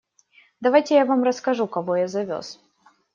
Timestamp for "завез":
2.07-2.59